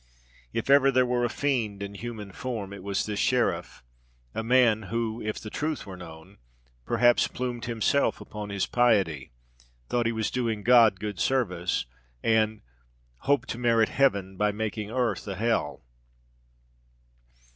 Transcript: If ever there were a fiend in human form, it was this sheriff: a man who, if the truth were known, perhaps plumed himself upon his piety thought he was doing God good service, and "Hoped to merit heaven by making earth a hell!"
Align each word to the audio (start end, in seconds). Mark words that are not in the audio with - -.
If 0.51 0.67
ever 0.71 0.89
there 0.89 1.05
were 1.05 1.23
a 1.25 1.29
fiend 1.29 1.83
in 1.83 1.93
human 1.93 2.31
form, 2.31 2.73
it 2.73 2.81
was 2.81 3.05
this 3.05 3.19
sheriff: 3.19 3.83
a 4.33 4.43
man 4.43 4.81
who, 4.89 5.21
if 5.21 5.39
the 5.39 5.51
truth 5.51 5.85
were 5.85 5.95
known, 5.95 6.39
perhaps 6.87 7.27
plumed 7.27 7.65
himself 7.65 8.19
upon 8.19 8.49
his 8.49 8.65
piety 8.65 9.31
thought 9.89 10.07
he 10.07 10.11
was 10.11 10.31
doing 10.31 10.63
God 10.63 10.99
good 10.99 11.19
service, 11.19 11.85
and 12.23 12.63
"Hoped 13.17 13.49
to 13.49 13.59
merit 13.59 13.89
heaven 13.89 14.37
by 14.37 14.51
making 14.51 14.89
earth 14.89 15.27
a 15.27 15.35
hell!" 15.35 15.85